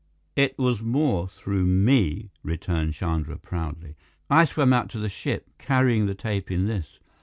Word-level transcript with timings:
"It 0.35 0.57
was 0.57 0.81
more 0.81 1.27
through 1.27 1.67
me," 1.67 2.31
returned 2.41 2.95
Chandra 2.95 3.37
proudly. 3.37 3.95
"I 4.31 4.45
swam 4.45 4.73
out 4.73 4.89
to 4.89 4.97
the 4.97 5.09
ship, 5.09 5.47
carrying 5.59 6.07
the 6.07 6.15
tape 6.15 6.49
in 6.49 6.65
this." 6.65 6.97